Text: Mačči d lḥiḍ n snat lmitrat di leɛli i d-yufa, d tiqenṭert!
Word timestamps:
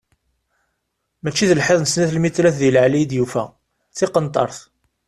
Mačči 1.23 1.45
d 1.49 1.51
lḥiḍ 1.59 1.79
n 1.81 1.85
snat 1.91 2.11
lmitrat 2.17 2.55
di 2.61 2.69
leɛli 2.75 2.99
i 3.01 3.05
d-yufa, 3.09 3.43
d 3.91 3.93
tiqenṭert! 3.97 4.57